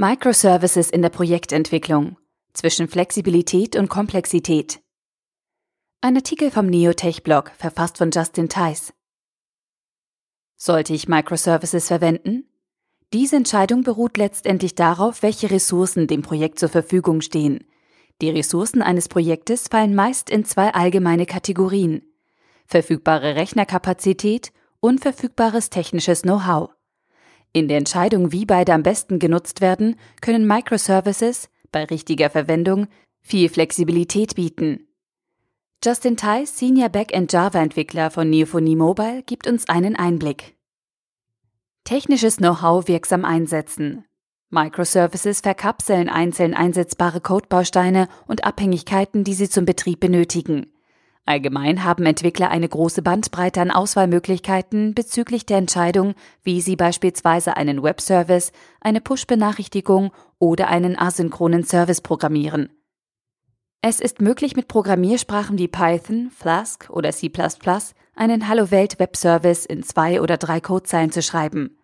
Microservices 0.00 0.90
in 0.90 1.02
der 1.02 1.08
Projektentwicklung 1.08 2.18
zwischen 2.52 2.86
Flexibilität 2.86 3.74
und 3.74 3.88
Komplexität. 3.88 4.80
Ein 6.00 6.14
Artikel 6.14 6.52
vom 6.52 6.66
Neotech-Blog, 6.66 7.50
verfasst 7.58 7.98
von 7.98 8.12
Justin 8.12 8.48
Tice. 8.48 8.92
Sollte 10.54 10.94
ich 10.94 11.08
Microservices 11.08 11.88
verwenden? 11.88 12.48
Diese 13.12 13.34
Entscheidung 13.34 13.82
beruht 13.82 14.16
letztendlich 14.18 14.76
darauf, 14.76 15.24
welche 15.24 15.50
Ressourcen 15.50 16.06
dem 16.06 16.22
Projekt 16.22 16.60
zur 16.60 16.68
Verfügung 16.68 17.20
stehen. 17.20 17.66
Die 18.20 18.30
Ressourcen 18.30 18.82
eines 18.82 19.08
Projektes 19.08 19.66
fallen 19.66 19.96
meist 19.96 20.30
in 20.30 20.44
zwei 20.44 20.72
allgemeine 20.74 21.26
Kategorien. 21.26 22.02
Verfügbare 22.66 23.34
Rechnerkapazität 23.34 24.52
und 24.78 25.00
verfügbares 25.00 25.70
technisches 25.70 26.22
Know-how. 26.22 26.77
In 27.52 27.68
der 27.68 27.78
Entscheidung, 27.78 28.32
wie 28.32 28.44
beide 28.44 28.72
am 28.72 28.82
besten 28.82 29.18
genutzt 29.18 29.60
werden, 29.60 29.96
können 30.20 30.46
Microservices 30.46 31.48
bei 31.72 31.84
richtiger 31.84 32.30
Verwendung 32.30 32.88
viel 33.20 33.48
Flexibilität 33.48 34.34
bieten. 34.34 34.86
Justin 35.84 36.16
Tice, 36.16 36.56
Senior 36.56 36.88
Backend 36.88 37.32
Java-Entwickler 37.32 38.10
von 38.10 38.28
Neophonie 38.28 38.76
Mobile, 38.76 39.22
gibt 39.22 39.46
uns 39.46 39.68
einen 39.68 39.96
Einblick. 39.96 40.56
Technisches 41.84 42.38
Know-how 42.38 42.88
wirksam 42.88 43.24
einsetzen. 43.24 44.04
Microservices 44.50 45.40
verkapseln 45.40 46.08
einzeln 46.08 46.54
einsetzbare 46.54 47.20
Codebausteine 47.20 48.08
und 48.26 48.44
Abhängigkeiten, 48.44 49.22
die 49.22 49.34
sie 49.34 49.48
zum 49.48 49.66
Betrieb 49.66 50.00
benötigen. 50.00 50.72
Allgemein 51.28 51.84
haben 51.84 52.06
Entwickler 52.06 52.48
eine 52.50 52.66
große 52.66 53.02
Bandbreite 53.02 53.60
an 53.60 53.70
Auswahlmöglichkeiten 53.70 54.94
bezüglich 54.94 55.44
der 55.44 55.58
Entscheidung, 55.58 56.14
wie 56.42 56.62
sie 56.62 56.74
beispielsweise 56.74 57.54
einen 57.54 57.82
Webservice, 57.82 58.50
eine 58.80 59.02
Push-Benachrichtigung 59.02 60.10
oder 60.38 60.68
einen 60.68 60.98
asynchronen 60.98 61.64
Service 61.64 62.00
programmieren. 62.00 62.70
Es 63.82 64.00
ist 64.00 64.22
möglich, 64.22 64.56
mit 64.56 64.68
Programmiersprachen 64.68 65.58
wie 65.58 65.68
Python, 65.68 66.30
Flask 66.30 66.88
oder 66.88 67.12
C++ 67.12 67.30
einen 68.16 68.48
Hallo 68.48 68.70
Welt 68.70 68.98
Webservice 68.98 69.66
in 69.66 69.82
zwei 69.82 70.22
oder 70.22 70.38
drei 70.38 70.62
Codezeilen 70.62 71.12
zu 71.12 71.20
schreiben. 71.20 71.77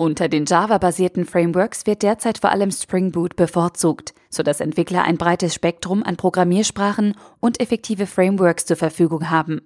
Unter 0.00 0.30
den 0.30 0.46
Java-basierten 0.46 1.26
Frameworks 1.26 1.84
wird 1.84 2.00
derzeit 2.00 2.38
vor 2.38 2.48
allem 2.48 2.70
Spring 2.70 3.12
Boot 3.12 3.36
bevorzugt, 3.36 4.14
sodass 4.30 4.60
Entwickler 4.60 5.04
ein 5.04 5.18
breites 5.18 5.54
Spektrum 5.54 6.02
an 6.02 6.16
Programmiersprachen 6.16 7.18
und 7.38 7.60
effektive 7.60 8.06
Frameworks 8.06 8.64
zur 8.64 8.78
Verfügung 8.78 9.28
haben. 9.28 9.60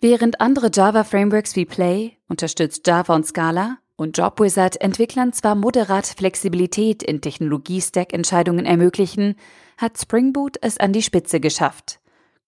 Während 0.00 0.40
andere 0.40 0.70
Java-Frameworks 0.72 1.56
wie 1.56 1.64
Play, 1.64 2.12
unterstützt 2.28 2.86
Java 2.86 3.12
und 3.16 3.26
Scala, 3.26 3.78
und 3.96 4.16
JobWizard 4.16 4.80
Entwicklern 4.80 5.32
zwar 5.32 5.56
moderat 5.56 6.06
Flexibilität 6.06 7.02
in 7.02 7.20
Technologie-Stack-Entscheidungen 7.20 8.66
ermöglichen, 8.66 9.34
hat 9.78 9.98
Spring 9.98 10.32
Boot 10.32 10.58
es 10.62 10.78
an 10.78 10.92
die 10.92 11.02
Spitze 11.02 11.40
geschafft. 11.40 11.99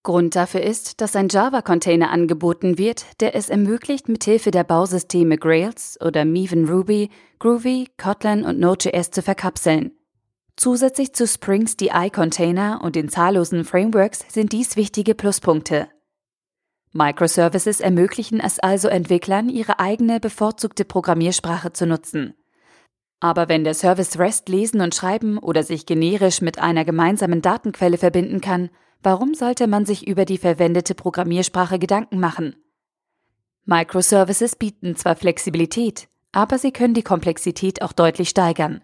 Grund 0.02 0.34
dafür 0.34 0.62
ist, 0.62 1.00
dass 1.00 1.14
ein 1.14 1.28
Java-Container 1.28 2.10
angeboten 2.10 2.76
wird, 2.76 3.04
der 3.20 3.36
es 3.36 3.48
ermöglicht, 3.48 4.08
mithilfe 4.08 4.50
der 4.50 4.64
Bausysteme 4.64 5.38
Grails 5.38 5.96
oder 6.00 6.24
Maven 6.24 6.68
Ruby, 6.68 7.10
Groovy, 7.38 7.88
Kotlin 7.96 8.44
und 8.44 8.58
Node.js 8.58 9.12
zu 9.12 9.22
verkapseln. 9.22 9.92
Zusätzlich 10.56 11.14
zu 11.14 11.26
Springs 11.26 11.76
DI-Container 11.76 12.80
und 12.82 12.96
den 12.96 13.08
zahllosen 13.08 13.64
Frameworks 13.64 14.24
sind 14.28 14.52
dies 14.52 14.76
wichtige 14.76 15.14
Pluspunkte. 15.14 15.88
Microservices 16.92 17.80
ermöglichen 17.80 18.38
es 18.38 18.58
also 18.58 18.88
Entwicklern, 18.88 19.48
ihre 19.48 19.78
eigene 19.78 20.20
bevorzugte 20.20 20.84
Programmiersprache 20.84 21.72
zu 21.72 21.86
nutzen. 21.86 22.34
Aber 23.22 23.48
wenn 23.48 23.64
der 23.64 23.74
Service 23.74 24.18
REST 24.18 24.48
lesen 24.50 24.80
und 24.82 24.94
schreiben 24.94 25.38
oder 25.38 25.62
sich 25.62 25.86
generisch 25.86 26.42
mit 26.42 26.58
einer 26.58 26.84
gemeinsamen 26.84 27.40
Datenquelle 27.40 27.96
verbinden 27.96 28.42
kann, 28.42 28.68
Warum 29.02 29.34
sollte 29.34 29.66
man 29.66 29.84
sich 29.84 30.06
über 30.06 30.24
die 30.24 30.38
verwendete 30.38 30.94
Programmiersprache 30.94 31.80
Gedanken 31.80 32.20
machen? 32.20 32.54
Microservices 33.64 34.56
bieten 34.56 34.94
zwar 34.94 35.16
Flexibilität, 35.16 36.08
aber 36.30 36.58
sie 36.58 36.70
können 36.70 36.94
die 36.94 37.02
Komplexität 37.02 37.82
auch 37.82 37.92
deutlich 37.92 38.28
steigern. 38.28 38.82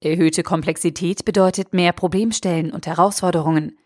Erhöhte 0.00 0.42
Komplexität 0.42 1.24
bedeutet 1.24 1.74
mehr 1.74 1.92
Problemstellen 1.92 2.72
und 2.72 2.86
Herausforderungen. 2.86 3.76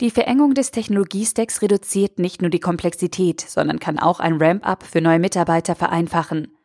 Die 0.00 0.10
Verengung 0.10 0.54
des 0.54 0.72
Technologiestacks 0.72 1.62
reduziert 1.62 2.18
nicht 2.18 2.42
nur 2.42 2.50
die 2.50 2.60
Komplexität, 2.60 3.40
sondern 3.40 3.78
kann 3.78 4.00
auch 4.00 4.18
ein 4.18 4.42
Ramp-up 4.42 4.82
für 4.82 5.00
neue 5.00 5.20
Mitarbeiter 5.20 5.76
vereinfachen. 5.76 6.56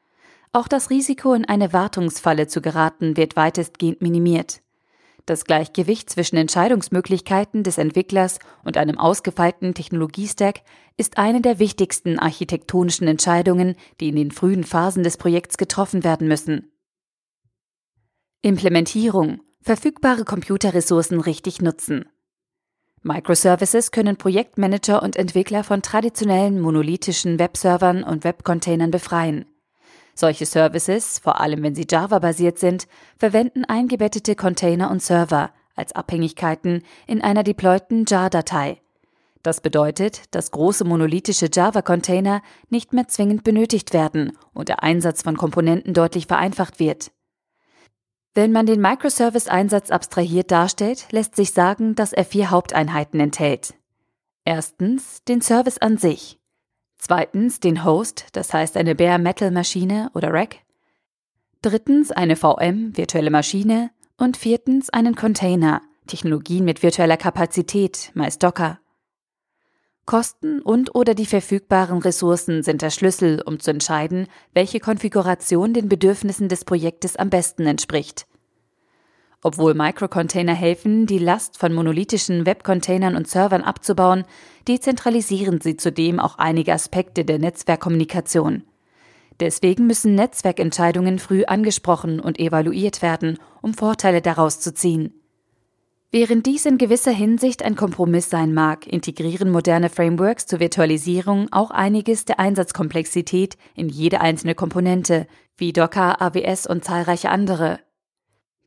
Auch 0.51 0.67
das 0.67 0.89
Risiko, 0.89 1.33
in 1.33 1.45
eine 1.45 1.73
Wartungsfalle 1.73 2.47
zu 2.47 2.61
geraten, 2.61 3.17
wird 3.17 3.35
weitestgehend 3.35 4.01
minimiert. 4.01 4.61
Das 5.27 5.45
Gleichgewicht 5.45 6.09
zwischen 6.09 6.37
Entscheidungsmöglichkeiten 6.37 7.61
des 7.61 7.77
Entwicklers 7.77 8.39
und 8.63 8.77
einem 8.77 8.97
ausgefeilten 8.97 9.75
Technologiestack 9.75 10.61
ist 10.97 11.19
eine 11.19 11.41
der 11.41 11.59
wichtigsten 11.59 12.17
architektonischen 12.17 13.07
Entscheidungen, 13.07 13.75
die 13.99 14.09
in 14.09 14.15
den 14.15 14.31
frühen 14.31 14.63
Phasen 14.63 15.03
des 15.03 15.17
Projekts 15.17 15.57
getroffen 15.57 16.03
werden 16.03 16.27
müssen. 16.27 16.71
Implementierung. 18.41 19.41
Verfügbare 19.61 20.25
Computerressourcen 20.25 21.19
richtig 21.19 21.61
nutzen. 21.61 22.05
Microservices 23.03 23.91
können 23.91 24.17
Projektmanager 24.17 25.03
und 25.03 25.15
Entwickler 25.15 25.63
von 25.63 25.83
traditionellen 25.83 26.59
monolithischen 26.59 27.37
Webservern 27.37 28.03
und 28.03 28.23
Webcontainern 28.23 28.89
befreien. 28.89 29.45
Solche 30.19 30.45
Services, 30.45 31.17
vor 31.17 31.39
allem 31.39 31.63
wenn 31.63 31.75
sie 31.75 31.87
Java-basiert 31.89 32.59
sind, 32.59 32.89
verwenden 33.17 33.63
eingebettete 33.63 34.35
Container 34.35 34.91
und 34.91 35.01
Server 35.01 35.51
als 35.75 35.93
Abhängigkeiten 35.93 36.83
in 37.07 37.21
einer 37.21 37.41
deployten 37.41 38.03
jar-Datei. 38.05 38.81
Das 39.43 39.61
bedeutet, 39.61 40.23
dass 40.35 40.51
große 40.51 40.83
monolithische 40.83 41.47
Java-Container 41.49 42.41
nicht 42.69 42.91
mehr 42.91 43.07
zwingend 43.07 43.45
benötigt 43.45 43.93
werden 43.93 44.37
und 44.53 44.67
der 44.67 44.83
Einsatz 44.83 45.21
von 45.21 45.37
Komponenten 45.37 45.93
deutlich 45.93 46.27
vereinfacht 46.27 46.81
wird. 46.81 47.11
Wenn 48.33 48.51
man 48.51 48.65
den 48.65 48.81
Microservice-Einsatz 48.81 49.89
abstrahiert 49.89 50.51
darstellt, 50.51 51.07
lässt 51.11 51.37
sich 51.37 51.53
sagen, 51.53 51.95
dass 51.95 52.11
er 52.11 52.25
vier 52.25 52.51
Haupteinheiten 52.51 53.21
enthält. 53.21 53.73
Erstens 54.43 55.23
den 55.23 55.39
Service 55.39 55.77
an 55.77 55.97
sich. 55.97 56.38
Zweitens 56.99 57.59
den 57.59 57.83
Host, 57.85 58.27
das 58.33 58.53
heißt 58.53 58.77
eine 58.77 58.93
Bare 58.93 59.17
Metal 59.17 59.51
Maschine 59.51 60.11
oder 60.13 60.31
Rack. 60.31 60.57
Drittens 61.61 62.11
eine 62.11 62.35
VM, 62.35 62.95
virtuelle 62.95 63.31
Maschine. 63.31 63.89
Und 64.17 64.35
viertens 64.35 64.89
einen 64.89 65.15
Container, 65.15 65.81
Technologien 66.05 66.65
mit 66.65 66.83
virtueller 66.83 67.15
Kapazität, 67.15 68.11
meist 68.15 68.43
Docker. 68.43 68.79
Kosten 70.05 70.61
und 70.61 70.93
oder 70.93 71.13
die 71.13 71.25
verfügbaren 71.25 71.99
Ressourcen 71.99 72.63
sind 72.63 72.81
der 72.81 72.89
Schlüssel, 72.89 73.41
um 73.45 73.61
zu 73.61 73.71
entscheiden, 73.71 74.27
welche 74.53 74.81
Konfiguration 74.81 75.73
den 75.73 75.87
Bedürfnissen 75.87 76.49
des 76.49 76.65
Projektes 76.65 77.15
am 77.15 77.29
besten 77.29 77.65
entspricht. 77.65 78.25
Obwohl 79.41 79.73
Microcontainer 79.73 80.53
helfen, 80.53 81.05
die 81.05 81.17
Last 81.17 81.57
von 81.57 81.73
monolithischen 81.73 82.45
Webcontainern 82.45 83.15
und 83.15 83.27
Servern 83.27 83.61
abzubauen, 83.61 84.25
dezentralisieren 84.67 85.61
sie 85.61 85.77
zudem 85.77 86.19
auch 86.19 86.37
einige 86.37 86.73
Aspekte 86.73 87.23
der 87.23 87.39
Netzwerkkommunikation. 87.39 88.63
Deswegen 89.39 89.87
müssen 89.87 90.15
Netzwerkentscheidungen 90.15 91.19
früh 91.19 91.45
angesprochen 91.45 92.19
und 92.19 92.39
evaluiert 92.39 93.01
werden, 93.01 93.39
um 93.61 93.73
Vorteile 93.73 94.21
daraus 94.21 94.59
zu 94.59 94.73
ziehen. 94.73 95.13
Während 96.11 96.45
dies 96.47 96.65
in 96.65 96.77
gewisser 96.77 97.11
Hinsicht 97.11 97.63
ein 97.63 97.75
Kompromiss 97.75 98.29
sein 98.29 98.53
mag, 98.53 98.87
integrieren 98.87 99.51
moderne 99.51 99.89
Frameworks 99.89 100.47
zur 100.47 100.59
Virtualisierung 100.59 101.47
auch 101.51 101.71
einiges 101.71 102.25
der 102.25 102.39
Einsatzkomplexität 102.39 103.57
in 103.75 103.89
jede 103.89 104.19
einzelne 104.19 104.55
Komponente, 104.55 105.27
wie 105.55 105.71
Docker, 105.71 106.19
AWS 106.19 106.65
und 106.65 106.83
zahlreiche 106.83 107.29
andere. 107.29 107.79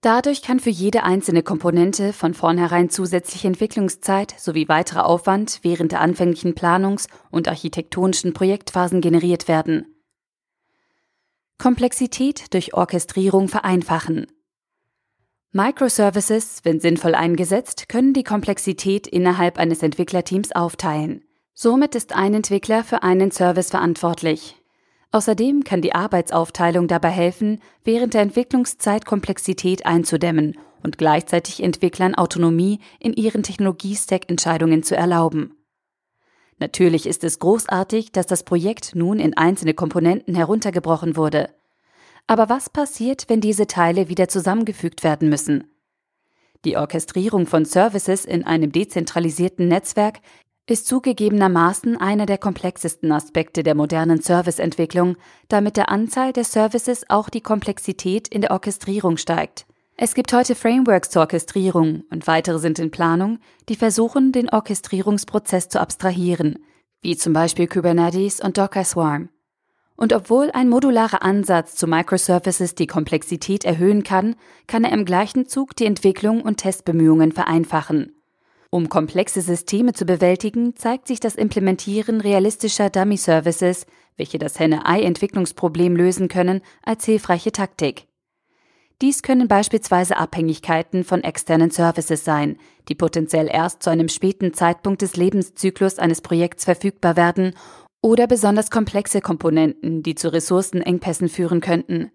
Dadurch 0.03 0.43
kann 0.43 0.59
für 0.59 0.71
jede 0.71 1.05
einzelne 1.05 1.45
Komponente 1.45 2.13
von 2.13 2.35
vornherein 2.35 2.91
zusätzliche 2.91 3.47
Entwicklungszeit 3.47 4.35
sowie 4.37 4.69
weiterer 4.69 5.07
Aufwand 5.07 5.61
während 5.63 5.93
der 5.93 6.01
anfänglichen 6.01 6.57
Planungs- 6.57 7.07
und 7.31 7.47
architektonischen 7.47 8.33
Projektphasen 8.33 9.01
generiert 9.01 9.47
werden. 9.47 9.95
Komplexität 11.57 12.53
durch 12.53 12.75
Orchestrierung 12.75 13.47
vereinfachen. 13.47 14.27
Microservices, 15.53 16.65
wenn 16.65 16.81
sinnvoll 16.81 17.15
eingesetzt, 17.15 17.89
können 17.89 18.13
die 18.13 18.25
Komplexität 18.25 19.07
innerhalb 19.07 19.57
eines 19.57 19.85
Entwicklerteams 19.85 20.51
aufteilen. 20.51 21.23
Somit 21.55 21.95
ist 21.95 22.13
ein 22.13 22.35
Entwickler 22.35 22.83
für 22.83 23.05
einen 23.05 23.31
Service 23.31 23.71
verantwortlich. 23.71 24.62
Außerdem 25.13 25.63
kann 25.63 25.83
die 25.83 25.95
Arbeitsaufteilung 25.95 26.89
dabei 26.89 27.11
helfen, 27.11 27.61
während 27.85 28.15
der 28.15 28.23
Entwicklungszeit 28.23 29.05
Komplexität 29.05 29.85
einzudämmen 29.85 30.59
und 30.83 30.97
gleichzeitig 30.97 31.63
Entwicklern 31.63 32.15
Autonomie 32.15 32.81
in 32.99 33.13
ihren 33.13 33.43
Technologie-Stack-Entscheidungen 33.43 34.83
zu 34.83 34.97
erlauben. 34.97 35.55
Natürlich 36.59 37.07
ist 37.07 37.25
es 37.25 37.39
großartig, 37.39 38.13
dass 38.13 38.27
das 38.27 38.43
Projekt 38.43 38.95
nun 38.95 39.19
in 39.19 39.37
einzelne 39.37 39.75
Komponenten 39.75 40.35
heruntergebrochen 40.35 41.17
wurde. 41.17 41.51
Aber 42.27 42.49
was 42.49 42.71
passiert, 42.71 43.29
wenn 43.29 43.41
diese 43.41 43.67
Teile 43.67 44.09
wieder 44.09 44.29
zusammengefügt 44.29 45.05
werden 45.05 45.29
müssen? 45.29 45.65
Die 46.65 46.77
Orchestrierung 46.77 47.47
von 47.47 47.65
Services 47.65 48.25
in 48.25 48.45
einem 48.45 48.73
dezentralisierten 48.73 49.69
Netzwerk 49.69 50.21
ist 50.67 50.87
zugegebenermaßen 50.87 51.97
einer 51.97 52.27
der 52.27 52.39
komplexesten 52.39 53.11
Aspekte 53.11 53.63
der 53.63 53.75
modernen 53.75 54.21
Serviceentwicklung, 54.21 55.17
da 55.49 55.61
mit 55.61 55.77
der 55.77 55.91
Anzahl 55.91 56.33
der 56.33 56.45
Services 56.45 57.05
auch 57.09 57.29
die 57.29 57.41
Komplexität 57.41 58.29
in 58.29 58.43
der 58.43 58.53
Orchestrierung 58.53 59.17
steigt. 59.17 59.67
Es 59.97 60.15
gibt 60.15 60.33
heute 60.33 60.55
Frameworks 60.55 61.11
zur 61.11 61.23
Orchestrierung 61.23 62.05
und 62.11 62.27
weitere 62.27 62.59
sind 62.59 62.79
in 62.79 62.91
Planung, 62.91 63.39
die 63.69 63.77
versuchen, 63.77 64.33
den 64.33 64.49
Orchestrierungsprozess 64.49 65.69
zu 65.69 65.81
abstrahieren, 65.81 66.59
wie 67.03 67.17
zum 67.17 67.33
Beispiel 67.33 67.67
Kubernetes 67.67 68.41
und 68.41 68.57
Docker 68.57 68.85
Swarm. 68.85 69.29
Und 69.97 70.13
obwohl 70.13 70.51
ein 70.53 70.69
modularer 70.69 71.23
Ansatz 71.23 71.77
zu 71.77 71.87
Microservices 71.87 72.75
die 72.75 72.87
Komplexität 72.87 73.65
erhöhen 73.65 74.03
kann, 74.03 74.37
kann 74.67 74.85
er 74.85 74.93
im 74.93 75.05
gleichen 75.05 75.47
Zug 75.47 75.77
die 75.77 75.87
Entwicklung 75.87 76.41
und 76.41 76.57
Testbemühungen 76.57 77.33
vereinfachen. 77.33 78.15
Um 78.75 78.89
komplexe 78.89 79.43
Systeme 79.43 79.93
zu 79.93 80.07
bewältigen, 80.07 80.75
zeigt 80.77 81.07
sich 81.07 81.21
das 81.21 81.35
Implementieren 81.35 82.23
realistischer 82.23 82.89
Dummy-Services, 82.89 83.85
welche 84.17 84.39
das 84.39 84.59
Henne-Ei-Entwicklungsproblem 84.59 85.95
lösen 85.95 86.29
können, 86.29 86.63
als 86.83 87.05
hilfreiche 87.05 87.53
Taktik. 87.53 88.07
Dies 89.03 89.23
können 89.23 89.47
beispielsweise 89.47 90.17
Abhängigkeiten 90.17 91.05
von 91.05 91.23
externen 91.23 91.71
Services 91.71 92.25
sein, 92.25 92.57
die 92.89 92.95
potenziell 92.95 93.47
erst 93.47 93.83
zu 93.83 93.91
einem 93.91 94.09
späten 94.09 94.55
Zeitpunkt 94.55 95.03
des 95.03 95.17
Lebenszyklus 95.17 95.99
eines 95.99 96.23
Projekts 96.23 96.65
verfügbar 96.65 97.15
werden, 97.15 97.55
oder 98.01 98.27
besonders 98.27 98.71
komplexe 98.71 99.21
Komponenten, 99.21 100.03
die 100.03 100.15
zu 100.15 100.33
Ressourcenengpässen 100.33 101.29
führen 101.29 101.61
könnten. 101.61 102.11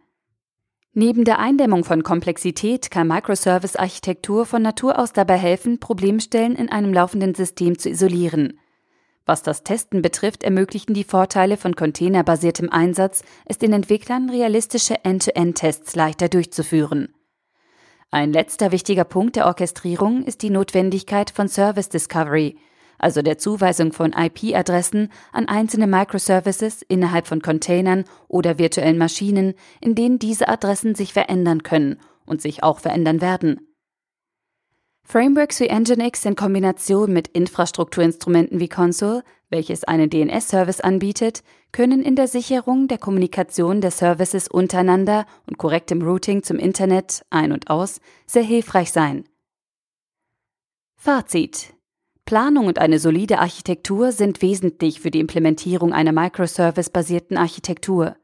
Neben 0.99 1.25
der 1.25 1.37
Eindämmung 1.37 1.83
von 1.83 2.01
Komplexität 2.01 2.89
kann 2.89 3.07
Microservice-Architektur 3.07 4.47
von 4.47 4.63
Natur 4.63 4.97
aus 4.97 5.13
dabei 5.13 5.37
helfen, 5.37 5.79
Problemstellen 5.79 6.55
in 6.55 6.69
einem 6.69 6.91
laufenden 6.91 7.35
System 7.35 7.77
zu 7.77 7.87
isolieren. 7.87 8.59
Was 9.23 9.43
das 9.43 9.61
Testen 9.61 10.01
betrifft, 10.01 10.41
ermöglichen 10.41 10.95
die 10.95 11.03
Vorteile 11.03 11.55
von 11.57 11.75
containerbasiertem 11.75 12.71
Einsatz 12.71 13.21
es 13.45 13.59
den 13.59 13.73
Entwicklern, 13.73 14.31
realistische 14.31 15.05
End-to-End-Tests 15.05 15.95
leichter 15.95 16.29
durchzuführen. 16.29 17.13
Ein 18.09 18.33
letzter 18.33 18.71
wichtiger 18.71 19.03
Punkt 19.03 19.35
der 19.35 19.45
Orchestrierung 19.45 20.23
ist 20.23 20.41
die 20.41 20.49
Notwendigkeit 20.49 21.29
von 21.29 21.47
Service 21.47 21.89
Discovery, 21.89 22.57
also 22.97 23.21
der 23.21 23.37
Zuweisung 23.37 23.93
von 23.93 24.13
IP-Adressen 24.13 25.09
an 25.31 25.47
einzelne 25.47 25.87
Microservices 25.87 26.81
innerhalb 26.81 27.27
von 27.27 27.41
Containern 27.41 28.05
oder 28.27 28.57
virtuellen 28.57 28.97
Maschinen, 28.97 29.53
in 29.81 29.95
denen 29.95 30.19
diese 30.19 30.47
Adressen 30.47 30.95
sich 30.95 31.13
verändern 31.13 31.63
können 31.63 31.99
und 32.25 32.41
sich 32.41 32.63
auch 32.63 32.79
verändern 32.79 33.21
werden. 33.21 33.61
Frameworks 35.09 35.61
wie 35.61 35.69
Nginx 35.69 36.25
in 36.25 36.35
Kombination 36.35 37.13
mit 37.13 37.29
Infrastrukturinstrumenten 37.29 38.59
wie 38.59 38.67
Console, 38.67 39.23
welches 39.49 39.85
einen 39.85 40.09
DNS-Service 40.09 40.81
anbietet, 40.81 41.43
können 41.71 42.01
in 42.01 42.17
der 42.17 42.27
Sicherung 42.27 42.89
der 42.89 42.97
Kommunikation 42.97 43.79
der 43.79 43.91
Services 43.91 44.49
untereinander 44.49 45.25
und 45.45 45.57
korrektem 45.57 46.01
Routing 46.01 46.43
zum 46.43 46.59
Internet 46.59 47.25
ein 47.29 47.53
und 47.53 47.69
aus 47.69 48.01
sehr 48.25 48.43
hilfreich 48.43 48.91
sein. 48.91 49.23
Fazit 50.97 51.76
Planung 52.27 52.67
und 52.67 52.77
eine 52.77 52.99
solide 52.99 53.39
Architektur 53.39 54.11
sind 54.11 54.41
wesentlich 54.41 54.99
für 54.99 55.11
die 55.11 55.21
Implementierung 55.21 55.93
einer 55.93 56.11
Microservice-basierten 56.11 57.37
Architektur. 57.37 58.17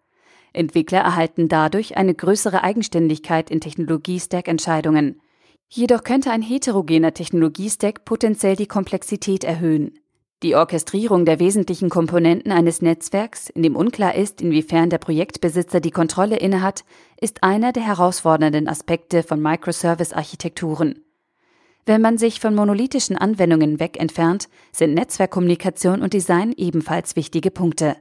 Entwickler 0.51 0.99
erhalten 0.99 1.47
dadurch 1.47 1.95
eine 1.95 2.13
größere 2.13 2.65
Eigenständigkeit 2.65 3.49
in 3.49 3.61
Technologie-Stack-Entscheidungen. 3.61 5.21
Jedoch 5.69 6.03
könnte 6.03 6.31
ein 6.31 6.41
heterogener 6.41 7.13
Technologie-Stack 7.13 8.03
potenziell 8.03 8.57
die 8.57 8.67
Komplexität 8.67 9.45
erhöhen. 9.45 9.97
Die 10.43 10.55
Orchestrierung 10.57 11.23
der 11.23 11.39
wesentlichen 11.39 11.89
Komponenten 11.89 12.51
eines 12.51 12.81
Netzwerks, 12.81 13.49
in 13.49 13.63
dem 13.63 13.77
unklar 13.77 14.15
ist, 14.15 14.41
inwiefern 14.41 14.89
der 14.89 14.97
Projektbesitzer 14.97 15.79
die 15.79 15.91
Kontrolle 15.91 16.35
innehat, 16.35 16.83
ist 17.21 17.41
einer 17.41 17.71
der 17.71 17.83
herausfordernden 17.83 18.67
Aspekte 18.67 19.23
von 19.23 19.41
Microservice-Architekturen. 19.41 20.99
Wenn 21.85 22.01
man 22.01 22.17
sich 22.17 22.39
von 22.39 22.55
monolithischen 22.55 23.17
Anwendungen 23.17 23.79
weg 23.79 23.99
entfernt, 23.99 24.47
sind 24.71 24.93
Netzwerkkommunikation 24.93 26.01
und 26.01 26.13
Design 26.13 26.53
ebenfalls 26.55 27.15
wichtige 27.15 27.51
Punkte. 27.51 27.97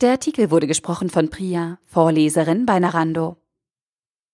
Der 0.00 0.12
Artikel 0.12 0.50
wurde 0.50 0.66
gesprochen 0.66 1.08
von 1.08 1.30
Priya, 1.30 1.78
Vorleserin 1.86 2.66
bei 2.66 2.78
Narando. 2.78 3.38